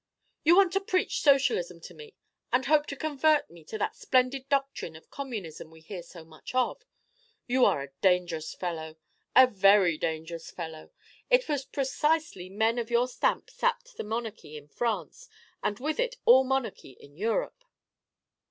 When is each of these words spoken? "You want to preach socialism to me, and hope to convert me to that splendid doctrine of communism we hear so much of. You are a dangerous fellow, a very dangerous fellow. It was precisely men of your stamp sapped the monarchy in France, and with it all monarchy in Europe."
"You 0.43 0.55
want 0.55 0.73
to 0.73 0.81
preach 0.81 1.21
socialism 1.21 1.79
to 1.81 1.93
me, 1.93 2.15
and 2.51 2.65
hope 2.65 2.87
to 2.87 2.95
convert 2.95 3.51
me 3.51 3.63
to 3.65 3.77
that 3.77 3.95
splendid 3.95 4.49
doctrine 4.49 4.95
of 4.95 5.11
communism 5.11 5.69
we 5.69 5.79
hear 5.81 6.01
so 6.01 6.25
much 6.25 6.55
of. 6.55 6.83
You 7.45 7.65
are 7.65 7.83
a 7.83 7.91
dangerous 8.01 8.55
fellow, 8.55 8.95
a 9.35 9.45
very 9.45 9.99
dangerous 9.99 10.49
fellow. 10.49 10.89
It 11.29 11.47
was 11.47 11.65
precisely 11.65 12.49
men 12.49 12.79
of 12.79 12.89
your 12.89 13.07
stamp 13.07 13.51
sapped 13.51 13.95
the 13.95 14.03
monarchy 14.03 14.57
in 14.57 14.69
France, 14.69 15.29
and 15.61 15.77
with 15.79 15.99
it 15.99 16.15
all 16.25 16.43
monarchy 16.43 16.97
in 16.99 17.15
Europe." 17.15 17.63